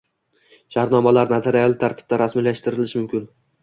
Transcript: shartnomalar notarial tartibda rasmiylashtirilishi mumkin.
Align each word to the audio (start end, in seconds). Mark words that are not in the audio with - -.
shartnomalar 0.75 1.31
notarial 1.35 1.79
tartibda 1.87 2.23
rasmiylashtirilishi 2.25 3.05
mumkin. 3.09 3.35